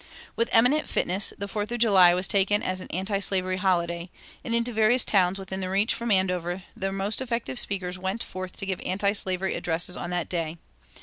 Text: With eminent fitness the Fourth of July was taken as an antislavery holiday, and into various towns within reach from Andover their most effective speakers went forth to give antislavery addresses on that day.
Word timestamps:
With 0.35 0.49
eminent 0.51 0.89
fitness 0.89 1.31
the 1.37 1.47
Fourth 1.47 1.71
of 1.71 1.77
July 1.77 2.15
was 2.15 2.27
taken 2.27 2.63
as 2.63 2.81
an 2.81 2.87
antislavery 2.91 3.57
holiday, 3.57 4.09
and 4.43 4.55
into 4.55 4.73
various 4.73 5.05
towns 5.05 5.37
within 5.37 5.61
reach 5.61 5.93
from 5.93 6.09
Andover 6.09 6.63
their 6.75 6.91
most 6.91 7.21
effective 7.21 7.59
speakers 7.59 7.99
went 7.99 8.23
forth 8.23 8.57
to 8.57 8.65
give 8.65 8.81
antislavery 8.83 9.53
addresses 9.53 9.95
on 9.95 10.09
that 10.09 10.27
day. 10.27 10.57